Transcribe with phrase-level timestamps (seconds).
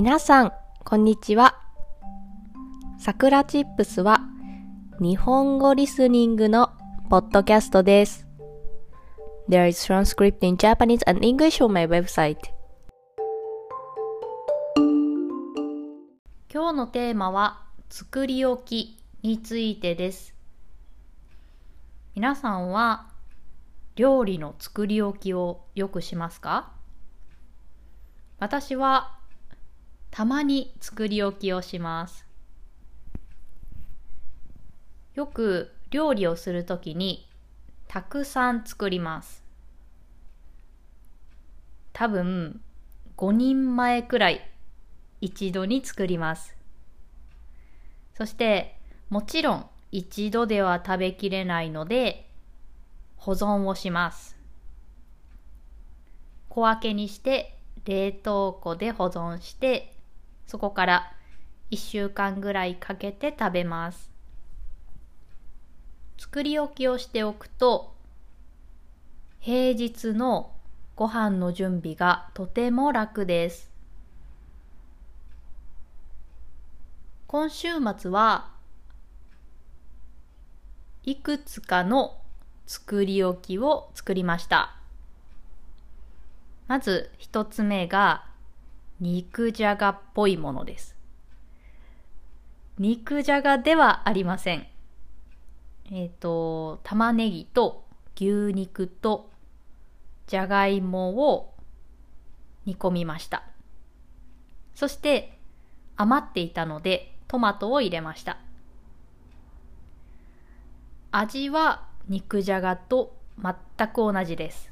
[0.00, 0.52] 皆さん、
[0.84, 1.58] こんにちは。
[3.00, 4.20] さくらチップスは
[5.00, 6.70] 日本語リスニングの
[7.10, 8.24] ポッドキャストです。
[9.48, 12.36] There is transcript in Japanese and English on my website.
[16.48, 20.32] 今日のテーマは作り置きについてです。
[22.14, 23.08] 皆さんは
[23.96, 26.70] 料理の作り置きをよくしますか？
[28.38, 29.17] 私は
[30.10, 32.26] たまに作り置きをします。
[35.14, 37.28] よく料理をするときに
[37.88, 39.42] たくさん作ります。
[41.92, 42.60] 多分
[43.16, 44.48] 5人前くらい
[45.20, 46.54] 一度に作ります。
[48.14, 48.78] そして
[49.08, 52.28] もちろん一度では食べきれないので
[53.16, 54.36] 保存をします。
[56.48, 59.97] 小分けにして冷凍庫で保存して
[60.48, 61.12] そこから
[61.70, 64.10] 1週間ぐらいかけて食べます。
[66.16, 67.94] 作り置きをしておくと
[69.40, 70.52] 平日の
[70.96, 73.70] ご飯の準備がとても楽です。
[77.26, 78.52] 今週末は
[81.04, 82.16] いくつかの
[82.66, 84.76] 作り置きを作りました。
[86.68, 88.27] まず一つ目が
[89.00, 90.96] 肉じゃがっぽいものです。
[92.78, 94.66] 肉じゃがではありません。
[95.90, 97.84] えっ、と、玉ねぎと
[98.16, 99.30] 牛肉と
[100.26, 101.54] じゃがいもを
[102.66, 103.44] 煮込みました。
[104.74, 105.38] そして
[105.96, 108.38] 余っていたのでトマトを入れました。
[111.10, 114.70] 味は肉じゃがと全く同じです。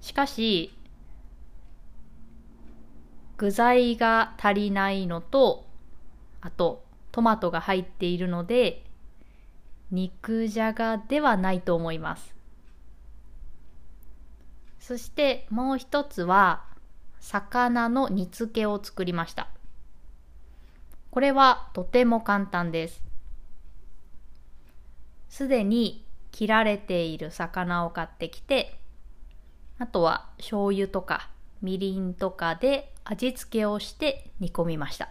[0.00, 0.76] しかし、
[3.44, 5.66] 具材が足りないのと、
[6.40, 8.82] あとトマトが入っているので、
[9.90, 12.34] 肉じゃがではないと思います。
[14.80, 16.64] そしてもう一つは、
[17.20, 19.48] 魚の煮付けを作りました。
[21.10, 23.02] これはとても簡単です。
[25.28, 28.78] すでに切られている魚を買ってきて、
[29.78, 31.28] あとは醤油とか
[31.64, 35.08] みりんとかで味付けをして煮込みました。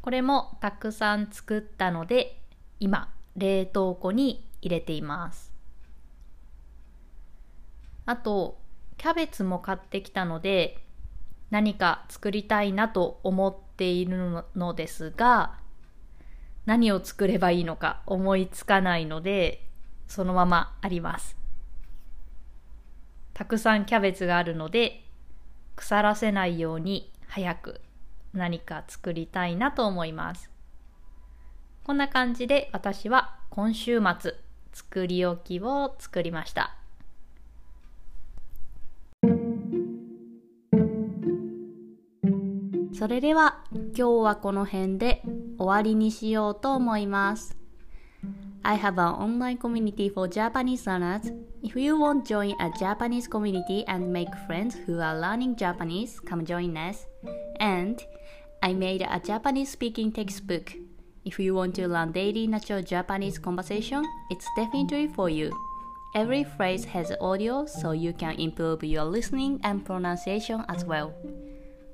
[0.00, 2.40] これもたくさん作ったので、
[2.80, 5.52] 今冷凍庫に入れています。
[8.06, 8.58] あと、
[8.96, 10.78] キャベツも買ってきたので、
[11.50, 15.58] 何か作りたいなと思っているのですが、
[16.64, 19.66] 何を作ればいいのか思いつかないので、
[20.08, 21.39] そのままあります。
[23.40, 25.02] たくさんキャベツがあるので、
[25.74, 27.80] 腐らせないように早く
[28.34, 30.50] 何か作りたいなと思います。
[31.82, 34.34] こんな感じで私は今週末
[34.74, 36.76] 作り置きを作りました。
[42.92, 45.22] それでは今日はこの辺で
[45.56, 47.56] 終わりにしようと思います。
[48.62, 51.30] I have an online community for Japanese learners.
[51.62, 56.20] If you want to join a Japanese community and make friends who are learning Japanese,
[56.20, 57.06] come join us.
[57.58, 58.04] And
[58.62, 60.74] I made a Japanese speaking textbook.
[61.24, 65.50] If you want to learn daily natural Japanese conversation, it's definitely for you.
[66.14, 71.14] Every phrase has audio so you can improve your listening and pronunciation as well.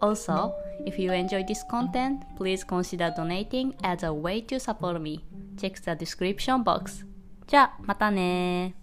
[0.01, 0.53] Also,
[0.85, 5.25] if you enjoy this content, please consider donating as a way to support me.
[5.57, 7.07] Check the description box.
[7.47, 8.75] じゃあ、またね